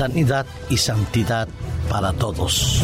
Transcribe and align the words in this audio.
sanidad 0.00 0.46
y 0.70 0.78
santidad 0.78 1.46
para 1.90 2.14
todos. 2.14 2.82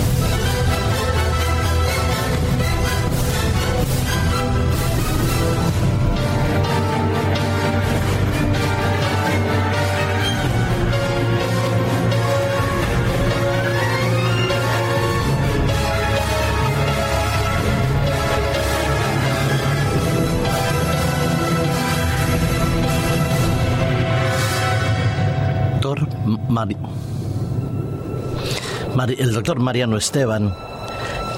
El 29.19 29.33
doctor 29.33 29.59
Mariano 29.59 29.97
Esteban, 29.97 30.55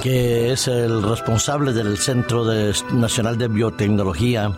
que 0.02 0.52
es 0.52 0.68
el 0.68 1.02
responsable 1.02 1.72
del 1.72 1.98
Centro 1.98 2.44
Nacional 2.92 3.36
de 3.36 3.48
Biotecnología, 3.48 4.52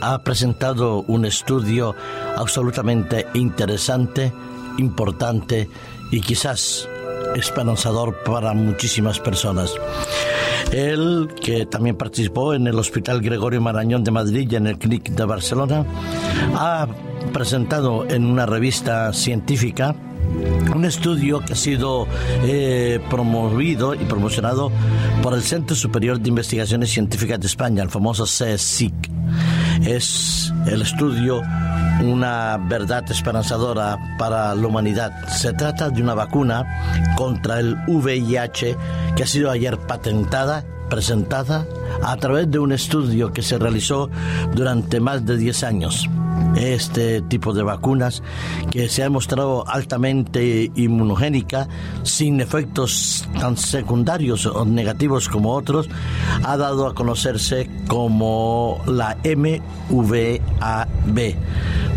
ha 0.00 0.18
presentado 0.22 1.04
un 1.08 1.24
estudio 1.24 1.94
absolutamente 2.36 3.26
interesante, 3.34 4.32
importante 4.78 5.68
y 6.10 6.20
quizás 6.20 6.88
esperanzador 7.36 8.22
para 8.24 8.54
muchísimas 8.54 9.20
personas. 9.20 9.74
Él, 10.72 11.28
que 11.40 11.66
también 11.66 11.96
participó 11.96 12.54
en 12.54 12.66
el 12.66 12.78
Hospital 12.78 13.20
Gregorio 13.20 13.60
Marañón 13.60 14.04
de 14.04 14.10
Madrid 14.10 14.48
y 14.50 14.56
en 14.56 14.66
el 14.66 14.78
CNIC 14.78 15.10
de 15.10 15.24
Barcelona, 15.24 15.84
ha 16.54 16.86
presentado 17.32 18.06
en 18.08 18.24
una 18.24 18.46
revista 18.46 19.12
científica 19.12 19.94
un 20.74 20.84
estudio 20.84 21.40
que 21.40 21.54
ha 21.54 21.56
sido 21.56 22.06
eh, 22.42 23.00
promovido 23.10 23.94
y 23.94 24.04
promocionado 24.04 24.70
por 25.22 25.34
el 25.34 25.42
Centro 25.42 25.74
Superior 25.74 26.20
de 26.20 26.28
Investigaciones 26.28 26.90
Científicas 26.90 27.40
de 27.40 27.46
España, 27.46 27.82
el 27.82 27.90
famoso 27.90 28.24
CSIC. 28.24 28.94
Es 29.84 30.52
el 30.66 30.82
estudio 30.82 31.42
una 32.02 32.58
verdad 32.68 33.10
esperanzadora 33.10 33.98
para 34.18 34.54
la 34.54 34.66
humanidad. 34.66 35.26
Se 35.28 35.52
trata 35.52 35.90
de 35.90 36.02
una 36.02 36.14
vacuna 36.14 36.64
contra 37.16 37.58
el 37.60 37.76
VIH 37.88 38.76
que 39.16 39.22
ha 39.22 39.26
sido 39.26 39.50
ayer 39.50 39.78
patentada, 39.78 40.64
presentada 40.88 41.66
a 42.02 42.16
través 42.16 42.50
de 42.50 42.58
un 42.58 42.72
estudio 42.72 43.32
que 43.32 43.42
se 43.42 43.58
realizó 43.58 44.10
durante 44.54 45.00
más 45.00 45.26
de 45.26 45.36
10 45.36 45.64
años 45.64 46.08
este 46.56 47.22
tipo 47.22 47.52
de 47.52 47.62
vacunas 47.62 48.22
que 48.70 48.88
se 48.88 49.02
ha 49.02 49.04
demostrado 49.04 49.68
altamente 49.68 50.70
inmunogénica, 50.74 51.68
sin 52.02 52.40
efectos 52.40 53.28
tan 53.38 53.56
secundarios 53.56 54.46
o 54.46 54.64
negativos 54.64 55.28
como 55.28 55.54
otros, 55.54 55.88
ha 56.44 56.56
dado 56.56 56.86
a 56.86 56.94
conocerse 56.94 57.68
como 57.86 58.80
la 58.86 59.16
MVAB, 59.24 59.54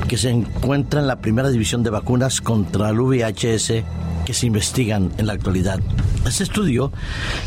que 0.08 0.18
se 0.18 0.30
encuentra 0.30 1.02
en 1.02 1.08
la 1.08 1.22
primera 1.22 1.50
división 1.50 1.84
de 1.84 1.90
vacunas 1.90 2.42
contra 2.42 2.90
el 2.90 3.00
VHS 3.00 3.74
que 4.26 4.34
se 4.34 4.46
investigan 4.46 5.12
en 5.18 5.28
la 5.28 5.34
actualidad. 5.34 5.80
Este 6.26 6.44
estudio, 6.44 6.92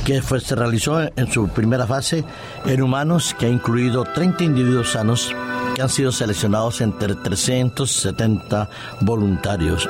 que 0.05 0.20
fue, 0.22 0.41
se 0.41 0.56
realizó 0.56 1.00
en 1.00 1.31
su 1.31 1.48
primera 1.48 1.87
fase 1.87 2.25
en 2.67 2.83
humanos, 2.83 3.34
que 3.39 3.47
ha 3.47 3.48
incluido 3.48 4.05
30 4.05 4.45
individuos 4.45 4.93
sanos, 4.93 5.34
han 5.80 5.88
sido 5.88 6.12
seleccionados 6.12 6.80
entre 6.80 7.14
370 7.14 8.68
voluntarios. 9.00 9.88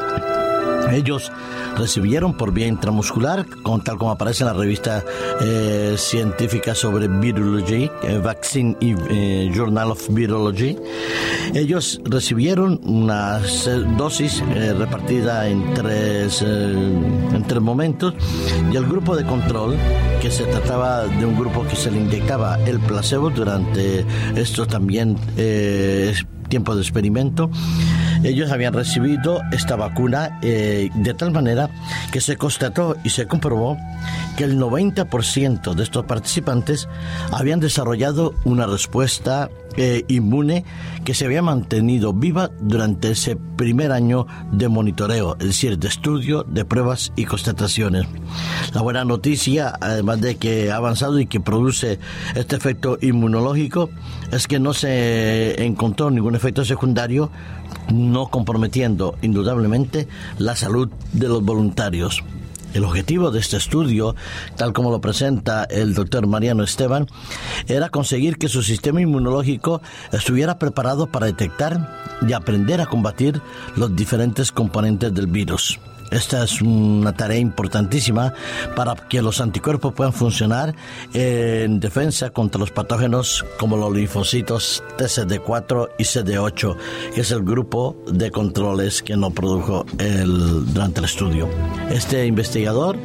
Ellos 0.92 1.32
recibieron 1.76 2.36
por 2.36 2.52
vía 2.52 2.66
intramuscular, 2.66 3.46
con, 3.62 3.82
tal 3.82 3.98
como 3.98 4.12
aparece 4.12 4.44
en 4.44 4.48
la 4.48 4.52
revista 4.52 5.02
eh, 5.40 5.94
científica 5.96 6.74
sobre 6.74 7.08
Virology, 7.08 7.90
eh, 8.02 8.18
Vaccine 8.22 8.76
eh, 8.80 9.50
Journal 9.52 9.90
of 9.90 10.08
Virology. 10.10 10.76
Ellos 11.54 12.00
recibieron 12.04 12.80
una 12.84 13.40
dosis 13.96 14.42
repartida 14.78 15.48
en 15.48 15.74
tres, 15.74 16.42
en 16.42 17.44
tres 17.46 17.60
momentos 17.60 18.14
y 18.72 18.76
el 18.76 18.86
grupo 18.86 19.16
de 19.16 19.24
control, 19.24 19.76
que 20.20 20.30
se 20.30 20.44
trataba 20.44 21.04
de 21.06 21.26
un 21.26 21.38
grupo 21.38 21.64
que 21.64 21.76
se 21.76 21.90
le 21.90 21.98
inyectaba 22.00 22.58
el 22.64 22.80
placebo 22.80 23.30
durante 23.30 24.04
esto 24.34 24.66
también 24.66 25.16
tiempo 26.48 26.74
de 26.74 26.82
experimento, 26.82 27.50
ellos 28.24 28.50
habían 28.50 28.72
recibido 28.72 29.42
esta 29.52 29.76
vacuna 29.76 30.38
eh, 30.42 30.90
de 30.94 31.14
tal 31.14 31.30
manera 31.30 31.68
que 32.10 32.20
se 32.20 32.36
constató 32.36 32.96
y 33.04 33.10
se 33.10 33.26
comprobó 33.26 33.76
que 34.36 34.44
el 34.44 34.58
90% 34.58 35.74
de 35.74 35.82
estos 35.82 36.04
participantes 36.06 36.88
habían 37.30 37.60
desarrollado 37.60 38.34
una 38.44 38.66
respuesta 38.66 39.50
eh, 39.76 40.04
inmune 40.08 40.64
que 41.04 41.14
se 41.14 41.24
había 41.24 41.42
mantenido 41.42 42.12
viva 42.12 42.50
durante 42.60 43.10
ese 43.10 43.36
primer 43.36 43.92
año 43.92 44.26
de 44.52 44.68
monitoreo, 44.68 45.36
es 45.40 45.46
decir, 45.46 45.78
de 45.78 45.88
estudio, 45.88 46.44
de 46.44 46.64
pruebas 46.64 47.12
y 47.16 47.24
constataciones. 47.24 48.06
La 48.72 48.82
buena 48.82 49.04
noticia, 49.04 49.72
además 49.80 50.20
de 50.20 50.36
que 50.36 50.70
ha 50.70 50.76
avanzado 50.76 51.18
y 51.20 51.26
que 51.26 51.40
produce 51.40 51.98
este 52.34 52.56
efecto 52.56 52.98
inmunológico, 53.00 53.90
es 54.32 54.46
que 54.46 54.58
no 54.58 54.74
se 54.74 55.64
encontró 55.64 56.10
ningún 56.10 56.34
efecto 56.34 56.64
secundario, 56.64 57.30
no 57.92 58.28
comprometiendo 58.28 59.16
indudablemente 59.22 60.08
la 60.38 60.56
salud 60.56 60.88
de 61.12 61.28
los 61.28 61.42
voluntarios. 61.42 62.22
El 62.74 62.84
objetivo 62.84 63.30
de 63.30 63.38
este 63.38 63.56
estudio, 63.56 64.16
tal 64.56 64.72
como 64.72 64.90
lo 64.90 65.00
presenta 65.00 65.64
el 65.64 65.94
doctor 65.94 66.26
Mariano 66.26 66.64
Esteban, 66.64 67.06
era 67.68 67.88
conseguir 67.88 68.36
que 68.36 68.48
su 68.48 68.62
sistema 68.62 69.00
inmunológico 69.00 69.80
estuviera 70.12 70.58
preparado 70.58 71.06
para 71.06 71.26
detectar 71.26 72.04
y 72.26 72.32
aprender 72.32 72.80
a 72.80 72.86
combatir 72.86 73.40
los 73.76 73.94
diferentes 73.94 74.50
componentes 74.50 75.14
del 75.14 75.28
virus. 75.28 75.78
Esta 76.10 76.44
es 76.44 76.60
una 76.62 77.12
tarea 77.12 77.38
importantísima 77.38 78.34
para 78.76 78.94
que 78.94 79.22
los 79.22 79.40
anticuerpos 79.40 79.94
puedan 79.94 80.12
funcionar 80.12 80.74
en 81.12 81.80
defensa 81.80 82.30
contra 82.30 82.58
los 82.58 82.70
patógenos 82.70 83.44
como 83.58 83.76
los 83.76 83.92
linfocitos 83.92 84.82
TCD4 84.98 85.90
y 85.98 86.04
CD8, 86.04 86.76
que 87.14 87.20
es 87.20 87.30
el 87.30 87.42
grupo 87.42 87.96
de 88.06 88.30
controles 88.30 89.02
que 89.02 89.16
no 89.16 89.30
produjo 89.30 89.86
el, 89.98 90.72
durante 90.72 91.00
el 91.00 91.06
estudio. 91.06 91.48
Este 91.90 92.26
investigador, 92.26 92.96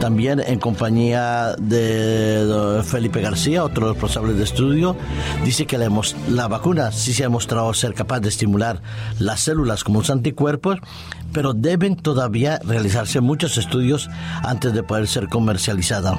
también 0.00 0.40
en 0.40 0.58
compañía 0.58 1.54
de 1.58 2.82
Felipe 2.84 3.20
García, 3.20 3.64
otro 3.64 3.92
responsable 3.92 4.34
de 4.34 4.44
estudio, 4.44 4.96
dice 5.44 5.66
que 5.66 5.78
la, 5.78 5.90
la 6.30 6.48
vacuna 6.48 6.92
sí 6.92 7.12
se 7.12 7.24
ha 7.24 7.26
demostrado 7.26 7.72
ser 7.74 7.94
capaz 7.94 8.20
de 8.20 8.28
estimular 8.28 8.80
las 9.18 9.40
células 9.40 9.84
como 9.84 10.00
los 10.00 10.10
anticuerpos, 10.10 10.78
pero 11.34 11.52
deben 11.52 11.96
todavía 11.96 12.58
realizarse 12.64 13.20
muchos 13.20 13.58
estudios 13.58 14.08
antes 14.42 14.72
de 14.72 14.82
poder 14.82 15.06
ser 15.06 15.28
comercializada. 15.28 16.18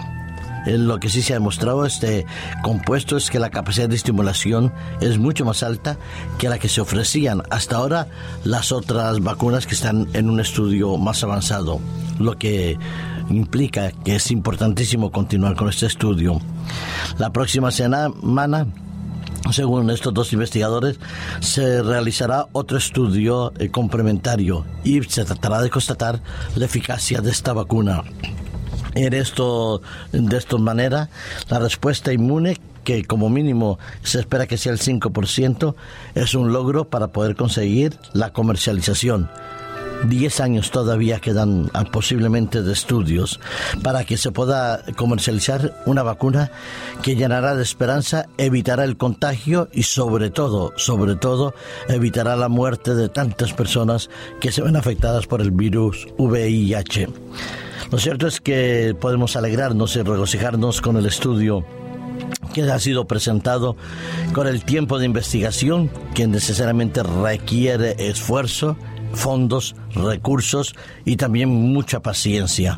Lo 0.67 0.99
que 0.99 1.09
sí 1.09 1.21
se 1.21 1.33
ha 1.33 1.37
demostrado 1.37 1.85
este 1.85 2.25
compuesto 2.63 3.17
es 3.17 3.29
que 3.29 3.39
la 3.39 3.51
capacidad 3.51 3.87
de 3.87 3.95
estimulación 3.95 4.73
es 4.99 5.17
mucho 5.17 5.45
más 5.45 5.63
alta 5.63 5.97
que 6.39 6.49
la 6.49 6.57
que 6.57 6.69
se 6.69 6.81
ofrecían 6.81 7.43
hasta 7.51 7.77
ahora 7.77 8.07
las 8.43 8.71
otras 8.71 9.21
vacunas 9.21 9.67
que 9.67 9.75
están 9.75 10.07
en 10.13 10.29
un 10.29 10.39
estudio 10.39 10.97
más 10.97 11.23
avanzado, 11.23 11.79
lo 12.19 12.37
que 12.37 12.77
implica 13.29 13.91
que 13.91 14.15
es 14.15 14.31
importantísimo 14.31 15.11
continuar 15.11 15.56
con 15.56 15.69
este 15.69 15.85
estudio. 15.85 16.41
La 17.19 17.31
próxima 17.31 17.71
semana 17.71 18.65
según 19.51 19.89
estos 19.89 20.13
dos 20.13 20.33
investigadores, 20.33 21.00
se 21.39 21.81
realizará 21.83 22.47
otro 22.51 22.77
estudio 22.77 23.53
eh, 23.59 23.69
complementario 23.69 24.65
y 24.83 25.03
se 25.03 25.25
tratará 25.25 25.62
de 25.62 25.69
constatar 25.69 26.21
la 26.56 26.65
eficacia 26.65 27.21
de 27.21 27.31
esta 27.31 27.53
vacuna. 27.53 28.03
En 28.95 29.13
esto, 29.13 29.81
de 30.13 30.38
esta 30.38 30.57
manera, 30.57 31.09
la 31.50 31.59
respuesta 31.59 32.13
inmune 32.13 32.57
que 32.86 33.03
como 33.03 33.30
mínimo 33.30 33.77
se 34.03 34.19
espera 34.19 34.47
que 34.47 34.57
sea 34.57 34.71
el 34.71 34.80
5%, 34.80 35.75
es 36.13 36.36
un 36.36 36.53
logro 36.53 36.88
para 36.88 37.07
poder 37.07 37.36
conseguir 37.36 37.97
la 38.13 38.31
comercialización. 38.31 39.30
10 40.03 40.39
años 40.39 40.71
todavía 40.71 41.19
quedan 41.19 41.69
ah, 41.74 41.86
posiblemente 41.86 42.62
de 42.62 42.74
estudios 42.74 43.39
para 43.83 44.03
que 44.03 44.18
se 44.18 44.31
pueda 44.31 44.83
comercializar 44.95 45.81
una 45.86 46.03
vacuna 46.03 46.51
que 47.01 47.15
llenará 47.15 47.56
de 47.56 47.63
esperanza, 47.63 48.27
evitará 48.38 48.83
el 48.83 48.97
contagio 48.97 49.69
y 49.71 49.83
sobre 49.83 50.30
todo, 50.30 50.74
sobre 50.75 51.15
todo, 51.15 51.53
evitará 51.88 52.36
la 52.36 52.50
muerte 52.50 52.94
de 52.94 53.09
tantas 53.09 53.53
personas 53.53 54.09
que 54.39 54.51
se 54.51 54.62
ven 54.62 54.75
afectadas 54.75 55.27
por 55.27 55.42
el 55.42 55.51
virus 55.51 56.07
VIH. 56.18 57.07
Lo 57.92 57.97
cierto 58.00 58.27
es 58.27 58.42
que 58.42 58.95
podemos 59.00 59.36
alegrarnos 59.36 59.95
y 59.95 60.01
regocijarnos 60.01 60.81
con 60.81 60.97
el 60.97 61.06
estudio 61.06 61.65
que 62.53 62.63
ha 62.63 62.80
sido 62.80 63.06
presentado 63.06 63.75
con 64.33 64.47
el 64.47 64.63
tiempo 64.63 64.97
de 64.97 65.06
investigación 65.06 65.89
que 66.13 66.25
necesariamente 66.27 67.03
requiere 67.03 67.95
esfuerzo, 68.00 68.77
fondos, 69.15 69.75
recursos 69.94 70.75
y 71.06 71.15
también 71.15 71.50
mucha 71.50 72.01
paciencia. 72.01 72.77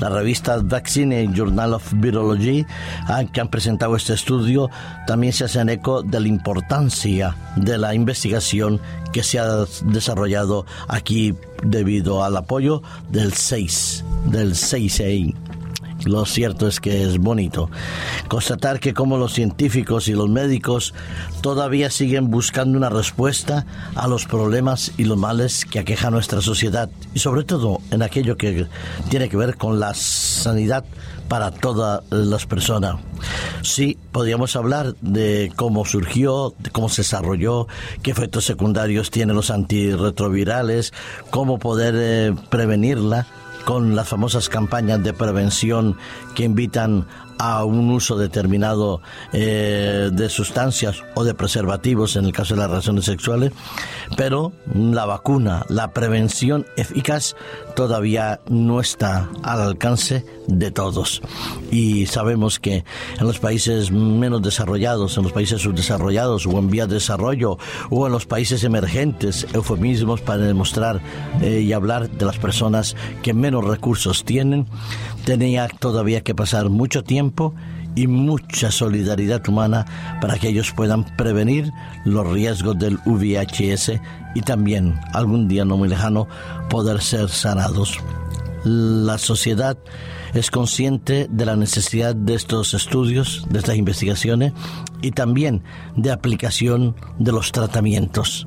La 0.00 0.08
revista 0.08 0.58
Vaccine 0.62 1.30
Journal 1.34 1.74
of 1.74 1.92
Virology, 1.94 2.66
ah, 3.06 3.24
que 3.32 3.40
han 3.40 3.48
presentado 3.48 3.96
este 3.96 4.14
estudio, 4.14 4.70
también 5.06 5.32
se 5.32 5.44
hacen 5.44 5.68
eco 5.68 6.02
de 6.02 6.20
la 6.20 6.28
importancia 6.28 7.36
de 7.56 7.78
la 7.78 7.94
investigación 7.94 8.80
que 9.12 9.22
se 9.22 9.38
ha 9.38 9.64
desarrollado 9.84 10.66
aquí 10.88 11.34
debido 11.62 12.22
al 12.22 12.36
apoyo 12.36 12.82
del 13.10 13.32
6, 13.32 14.04
del 14.26 14.54
6 14.54 15.00
lo 16.04 16.24
cierto 16.26 16.68
es 16.68 16.80
que 16.80 17.02
es 17.02 17.18
bonito 17.18 17.70
constatar 18.28 18.80
que 18.80 18.94
como 18.94 19.16
los 19.16 19.32
científicos 19.34 20.08
y 20.08 20.12
los 20.12 20.28
médicos 20.28 20.94
todavía 21.40 21.90
siguen 21.90 22.30
buscando 22.30 22.78
una 22.78 22.88
respuesta 22.88 23.66
a 23.94 24.08
los 24.08 24.26
problemas 24.26 24.92
y 24.96 25.04
los 25.04 25.18
males 25.18 25.64
que 25.64 25.78
aqueja 25.78 26.10
nuestra 26.10 26.40
sociedad 26.40 26.90
y 27.14 27.18
sobre 27.18 27.44
todo 27.44 27.80
en 27.90 28.02
aquello 28.02 28.36
que 28.36 28.66
tiene 29.08 29.28
que 29.28 29.36
ver 29.36 29.56
con 29.56 29.80
la 29.80 29.94
sanidad 29.94 30.84
para 31.28 31.50
todas 31.50 32.02
las 32.10 32.46
personas. 32.46 32.96
Sí, 33.62 33.98
podríamos 34.12 34.56
hablar 34.56 34.94
de 35.00 35.52
cómo 35.56 35.84
surgió, 35.84 36.54
cómo 36.72 36.88
se 36.88 37.02
desarrolló, 37.02 37.68
qué 38.02 38.10
efectos 38.10 38.44
secundarios 38.44 39.10
tienen 39.10 39.36
los 39.36 39.50
antirretrovirales, 39.50 40.92
cómo 41.30 41.58
poder 41.58 41.94
eh, 41.96 42.34
prevenirla, 42.48 43.26
con 43.68 43.94
las 43.94 44.08
famosas 44.08 44.48
campañas 44.48 45.04
de 45.04 45.12
prevención 45.12 45.94
que 46.34 46.44
invitan 46.44 47.04
a 47.38 47.64
un 47.64 47.90
uso 47.90 48.16
determinado 48.16 49.00
eh, 49.32 50.10
de 50.12 50.28
sustancias 50.28 51.02
o 51.14 51.24
de 51.24 51.34
preservativos 51.34 52.16
en 52.16 52.24
el 52.24 52.32
caso 52.32 52.54
de 52.54 52.60
las 52.60 52.70
relaciones 52.70 53.04
sexuales, 53.04 53.52
pero 54.16 54.52
la 54.74 55.06
vacuna, 55.06 55.64
la 55.68 55.92
prevención 55.92 56.66
eficaz 56.76 57.36
todavía 57.76 58.40
no 58.48 58.80
está 58.80 59.28
al 59.42 59.60
alcance 59.60 60.24
de 60.48 60.70
todos. 60.70 61.22
Y 61.70 62.06
sabemos 62.06 62.58
que 62.58 62.84
en 63.18 63.26
los 63.26 63.38
países 63.38 63.92
menos 63.92 64.42
desarrollados, 64.42 65.16
en 65.16 65.24
los 65.24 65.32
países 65.32 65.62
subdesarrollados 65.62 66.46
o 66.46 66.58
en 66.58 66.70
vías 66.70 66.88
de 66.88 66.94
desarrollo 66.94 67.58
o 67.90 68.06
en 68.06 68.12
los 68.12 68.26
países 68.26 68.64
emergentes, 68.64 69.46
eufemismos 69.52 70.20
para 70.20 70.42
demostrar 70.42 71.00
eh, 71.40 71.60
y 71.60 71.72
hablar 71.72 72.10
de 72.10 72.24
las 72.24 72.38
personas 72.38 72.96
que 73.22 73.34
menos 73.34 73.64
recursos 73.64 74.24
tienen, 74.24 74.66
tenía 75.24 75.68
todavía 75.68 76.22
que 76.22 76.34
pasar 76.34 76.68
mucho 76.68 77.04
tiempo 77.04 77.54
y 77.94 78.06
mucha 78.06 78.70
solidaridad 78.70 79.46
humana 79.48 79.86
para 80.20 80.38
que 80.38 80.48
ellos 80.48 80.72
puedan 80.72 81.04
prevenir 81.16 81.72
los 82.04 82.26
riesgos 82.26 82.78
del 82.78 82.98
VIHS 83.04 84.00
y 84.34 84.42
también 84.42 84.98
algún 85.12 85.48
día 85.48 85.64
no 85.64 85.76
muy 85.76 85.88
lejano 85.88 86.28
poder 86.70 87.00
ser 87.00 87.28
sanados. 87.28 87.98
La 88.64 89.18
sociedad 89.18 89.78
es 90.34 90.50
consciente 90.50 91.26
de 91.30 91.46
la 91.46 91.56
necesidad 91.56 92.14
de 92.14 92.34
estos 92.34 92.74
estudios, 92.74 93.46
de 93.50 93.58
estas 93.58 93.76
investigaciones 93.76 94.52
y 95.02 95.10
también 95.12 95.62
de 95.96 96.12
aplicación 96.12 96.94
de 97.18 97.32
los 97.32 97.50
tratamientos 97.50 98.46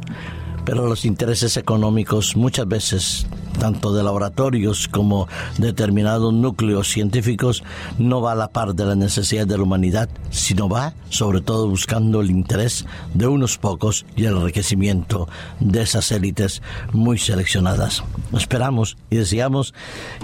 pero 0.65 0.87
los 0.87 1.05
intereses 1.05 1.57
económicos 1.57 2.35
muchas 2.35 2.67
veces, 2.67 3.27
tanto 3.59 3.93
de 3.93 4.03
laboratorios 4.03 4.87
como 4.87 5.27
determinados 5.57 6.33
núcleos 6.33 6.89
científicos, 6.89 7.63
no 7.97 8.21
va 8.21 8.33
a 8.33 8.35
la 8.35 8.49
par 8.49 8.75
de 8.75 8.85
la 8.85 8.95
necesidad 8.95 9.47
de 9.47 9.57
la 9.57 9.63
humanidad, 9.63 10.09
sino 10.29 10.69
va 10.69 10.93
sobre 11.09 11.41
todo 11.41 11.67
buscando 11.67 12.21
el 12.21 12.31
interés 12.31 12.85
de 13.13 13.27
unos 13.27 13.57
pocos 13.57 14.05
y 14.15 14.25
el 14.25 14.37
enriquecimiento 14.37 15.27
de 15.59 15.81
esas 15.81 16.11
élites 16.11 16.61
muy 16.93 17.17
seleccionadas. 17.17 18.03
Esperamos 18.33 18.97
y 19.09 19.17
deseamos 19.17 19.73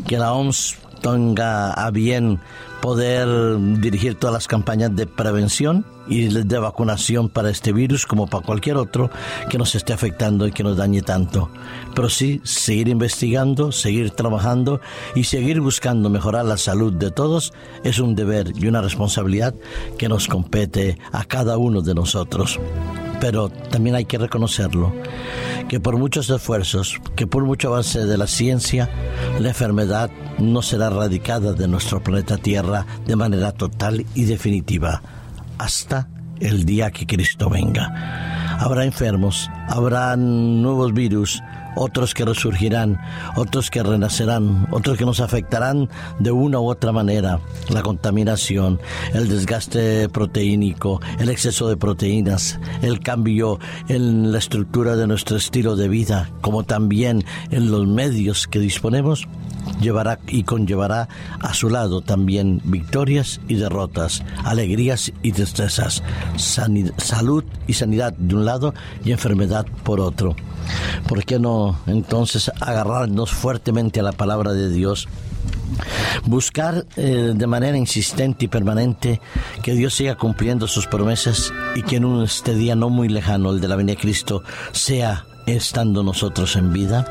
que 0.08 0.18
la 0.18 0.34
OMS 0.34 0.78
tenga 1.00 1.72
a 1.72 1.92
bien 1.92 2.40
poder 2.82 3.28
dirigir 3.80 4.16
todas 4.16 4.34
las 4.34 4.48
campañas 4.48 4.96
de 4.96 5.08
prevención 5.08 5.86
y 6.08 6.28
de 6.28 6.60
vacunación 6.60 7.30
para 7.30 7.50
este 7.50 7.74
virus 7.74 8.06
como 8.06 8.28
para 8.28 8.46
cualquier 8.46 8.78
otro 8.78 9.10
que 9.50 9.58
nos 9.58 9.76
esté 9.76 9.94
afectando 9.94 10.48
y 10.48 10.52
que 10.52 10.64
nos 10.64 10.78
dañe 10.78 11.02
tanto. 11.02 11.50
Pero 11.96 12.10
sí, 12.10 12.42
seguir 12.44 12.88
investigando, 12.88 13.72
seguir 13.72 14.12
trabajando 14.12 14.80
y 15.16 15.26
seguir 15.26 15.60
buscando 15.60 16.10
mejorar 16.10 16.46
la 16.46 16.58
salud 16.58 16.94
de 16.94 17.12
todos 17.12 17.54
es 17.84 18.00
un 18.00 18.16
deber 18.16 18.54
y 18.56 18.68
una 18.68 18.82
responsabilidad 18.82 19.54
que 19.98 20.08
nos 20.08 20.28
compete 20.28 20.98
a 21.12 21.26
cada 21.26 21.58
uno 21.58 21.82
de 21.82 21.96
nosotros. 21.96 22.60
Pero 23.20 23.50
también 23.50 23.96
hay 23.96 24.06
que 24.06 24.18
reconocerlo, 24.18 24.94
que 25.68 25.80
por 25.80 25.98
muchos 25.98 26.30
esfuerzos, 26.30 27.00
que 27.16 27.28
por 27.28 27.44
mucho 27.44 27.70
avance 27.70 28.06
de 28.06 28.18
la 28.18 28.28
ciencia, 28.28 28.90
la 29.40 29.50
enfermedad 29.50 30.10
no 30.38 30.62
será 30.62 30.88
erradicada 30.88 31.54
de 31.54 31.68
nuestro 31.68 32.02
planeta 32.02 32.38
Tierra 32.38 32.86
de 33.06 33.16
manera 33.16 33.52
total 33.52 34.06
y 34.14 34.26
definitiva 34.26 35.02
hasta 35.58 36.10
el 36.40 36.66
día 36.66 36.92
que 36.92 37.08
Cristo 37.08 37.50
venga. 37.50 38.58
Habrá 38.60 38.86
enfermos, 38.86 39.50
habrá 39.68 40.16
nuevos 40.16 40.94
virus, 40.94 41.42
otros 41.78 42.14
que 42.14 42.26
resurgirán, 42.26 43.00
otros 43.36 43.70
que 43.70 43.84
renacerán, 43.84 44.68
otros 44.72 44.98
que 44.98 45.06
nos 45.06 45.20
afectarán 45.20 45.90
de 46.20 46.32
una 46.32 46.60
u 46.60 46.70
otra 46.70 46.92
manera. 46.92 47.40
La 47.70 47.84
contaminación, 47.84 48.80
el 49.14 49.30
desgaste 49.30 50.10
proteínico, 50.10 51.00
el 51.20 51.30
exceso 51.30 51.70
de 51.70 51.78
proteínas, 51.78 52.60
el 52.82 53.00
cambio 53.00 53.60
en 53.88 54.32
la 54.32 54.38
estructura 54.38 54.96
de 54.96 55.08
nuestro 55.08 55.38
estilo 55.38 55.76
de 55.76 55.88
vida, 55.88 56.30
como 56.42 56.64
también 56.64 57.24
en 57.52 57.72
los 57.72 57.88
medios 57.88 58.48
que 58.48 58.60
disponemos, 58.60 59.28
llevará 59.80 60.20
y 60.28 60.44
conllevará 60.44 61.08
a 61.40 61.54
su 61.54 61.70
lado 61.70 62.02
también 62.02 62.62
victorias 62.64 63.40
y 63.48 63.56
derrotas, 63.56 64.24
alegrías 64.44 65.12
y 65.22 65.32
tristezas, 65.32 66.04
salud 66.38 67.44
y 67.68 67.74
sanidad 67.74 68.14
de 68.14 68.36
un 68.36 68.46
lado 68.46 68.74
y 69.04 69.12
enfermedad 69.12 69.66
por 69.84 70.00
otro. 70.00 70.36
¿Por 71.08 71.24
qué 71.24 71.40
no 71.40 71.80
entonces 71.88 72.52
agarrarnos 72.60 73.32
fuertemente 73.32 74.00
a 74.00 74.04
la 74.04 74.12
palabra 74.12 74.54
de 74.54 74.70
Dios? 74.70 75.08
Buscar 76.26 76.86
eh, 76.96 77.34
de 77.36 77.48
manera 77.48 77.78
insistente 77.78 78.46
y 78.46 78.48
permanente 78.48 79.22
que 79.64 79.74
Dios 79.74 79.94
siga 79.94 80.16
cumpliendo 80.16 80.68
sus 80.68 80.88
promesas 80.88 81.54
y 81.76 81.84
que 81.84 81.98
en 81.98 82.22
este 82.22 82.56
día 82.56 82.76
no 82.76 82.90
muy 82.90 83.10
lejano, 83.10 83.52
el 83.52 83.62
de 83.62 83.68
la 83.68 83.76
venida 83.76 83.96
de 83.96 84.02
Cristo, 84.02 84.44
sea 84.72 85.26
estando 85.48 86.04
nosotros 86.04 86.56
en 86.56 86.72
vida. 86.74 87.10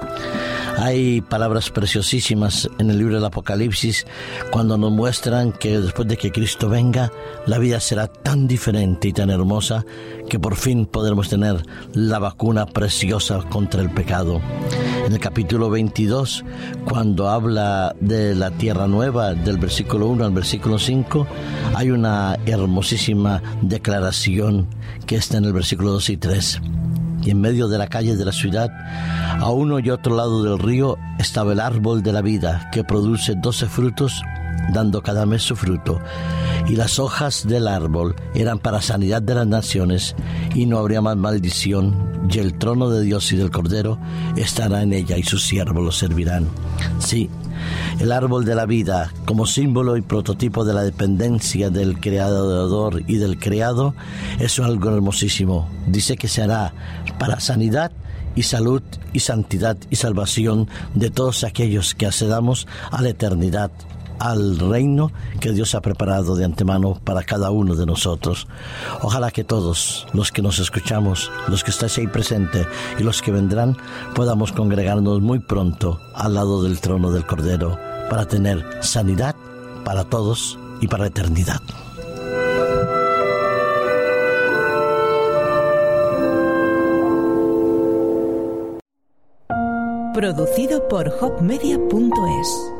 Hay 0.78 1.22
palabras 1.22 1.70
preciosísimas 1.70 2.68
en 2.78 2.90
el 2.90 2.98
libro 2.98 3.14
del 3.14 3.24
Apocalipsis 3.24 4.06
cuando 4.50 4.76
nos 4.76 4.92
muestran 4.92 5.52
que 5.52 5.80
después 5.80 6.06
de 6.06 6.18
que 6.18 6.30
Cristo 6.30 6.68
venga, 6.68 7.10
la 7.46 7.58
vida 7.58 7.80
será 7.80 8.08
tan 8.08 8.46
diferente 8.46 9.08
y 9.08 9.14
tan 9.14 9.30
hermosa 9.30 9.86
que 10.28 10.38
por 10.38 10.54
fin 10.54 10.84
podremos 10.84 11.30
tener 11.30 11.62
la 11.94 12.18
vacuna 12.18 12.66
preciosa 12.66 13.40
contra 13.48 13.80
el 13.80 13.90
pecado. 13.90 14.42
En 15.06 15.14
el 15.14 15.18
capítulo 15.18 15.70
22, 15.70 16.44
cuando 16.84 17.30
habla 17.30 17.96
de 18.00 18.34
la 18.34 18.50
tierra 18.50 18.86
nueva, 18.86 19.32
del 19.32 19.56
versículo 19.56 20.08
1 20.08 20.26
al 20.26 20.32
versículo 20.32 20.78
5, 20.78 21.26
hay 21.74 21.90
una 21.90 22.36
hermosísima 22.44 23.42
declaración 23.62 24.66
que 25.06 25.16
está 25.16 25.38
en 25.38 25.46
el 25.46 25.54
versículo 25.54 25.92
2 25.92 26.10
y 26.10 26.16
3 26.18 26.60
y 27.26 27.30
en 27.30 27.40
medio 27.40 27.66
de 27.68 27.76
la 27.76 27.88
calle 27.88 28.16
de 28.16 28.24
la 28.24 28.32
ciudad, 28.32 28.70
a 29.40 29.50
uno 29.50 29.80
y 29.80 29.90
otro 29.90 30.16
lado 30.16 30.44
del 30.44 30.58
río, 30.58 30.96
estaba 31.18 31.52
el 31.52 31.60
árbol 31.60 32.02
de 32.02 32.12
la 32.12 32.22
vida, 32.22 32.70
que 32.72 32.84
produce 32.84 33.34
doce 33.34 33.66
frutos, 33.66 34.22
dando 34.72 35.02
cada 35.02 35.26
mes 35.26 35.42
su 35.42 35.56
fruto. 35.56 36.00
Y 36.68 36.76
las 36.76 36.98
hojas 36.98 37.46
del 37.46 37.68
árbol 37.68 38.14
eran 38.34 38.58
para 38.58 38.80
sanidad 38.80 39.22
de 39.22 39.34
las 39.34 39.46
naciones, 39.46 40.14
y 40.54 40.66
no 40.66 40.78
habría 40.78 41.00
más 41.00 41.16
maldición, 41.16 42.28
y 42.30 42.38
el 42.38 42.54
trono 42.54 42.90
de 42.90 43.02
Dios 43.02 43.30
y 43.32 43.36
del 43.36 43.50
Cordero 43.50 43.98
estará 44.36 44.82
en 44.82 44.92
ella, 44.92 45.18
y 45.18 45.24
sus 45.24 45.44
siervos 45.44 45.84
lo 45.84 45.92
servirán. 45.92 46.46
Sí, 46.98 47.28
el 48.00 48.12
árbol 48.12 48.44
de 48.44 48.54
la 48.54 48.66
vida, 48.66 49.12
como 49.24 49.46
símbolo 49.46 49.96
y 49.96 50.02
prototipo 50.02 50.64
de 50.64 50.74
la 50.74 50.82
dependencia 50.82 51.70
del 51.70 52.00
creador 52.00 53.02
y 53.06 53.16
del 53.16 53.38
creado, 53.38 53.94
es 54.38 54.58
algo 54.58 54.90
hermosísimo. 54.90 55.68
Dice 55.86 56.16
que 56.16 56.28
se 56.28 56.42
hará 56.42 56.72
para 57.18 57.40
sanidad 57.40 57.92
y 58.34 58.42
salud 58.42 58.82
y 59.12 59.20
santidad 59.20 59.76
y 59.90 59.96
salvación 59.96 60.68
de 60.94 61.10
todos 61.10 61.44
aquellos 61.44 61.94
que 61.94 62.06
accedamos 62.06 62.66
a 62.90 63.02
la 63.02 63.08
eternidad 63.08 63.70
al 64.18 64.58
reino 64.58 65.10
que 65.40 65.52
Dios 65.52 65.74
ha 65.74 65.80
preparado 65.80 66.36
de 66.36 66.44
antemano 66.44 66.98
para 67.04 67.22
cada 67.22 67.50
uno 67.50 67.74
de 67.74 67.86
nosotros. 67.86 68.46
Ojalá 69.02 69.30
que 69.30 69.44
todos 69.44 70.06
los 70.12 70.32
que 70.32 70.42
nos 70.42 70.58
escuchamos, 70.58 71.30
los 71.48 71.64
que 71.64 71.70
estáis 71.70 71.98
ahí 71.98 72.06
presentes 72.06 72.66
y 72.98 73.02
los 73.02 73.22
que 73.22 73.32
vendrán, 73.32 73.76
podamos 74.14 74.52
congregarnos 74.52 75.20
muy 75.20 75.38
pronto 75.38 76.00
al 76.14 76.34
lado 76.34 76.62
del 76.62 76.80
trono 76.80 77.10
del 77.10 77.26
Cordero 77.26 77.78
para 78.08 78.26
tener 78.26 78.64
sanidad 78.80 79.34
para 79.84 80.04
todos 80.04 80.58
y 80.80 80.88
para 80.88 81.06
eternidad. 81.06 81.60
Producido 90.12 90.88
por 90.88 91.08
hopmedia.es 91.20 92.75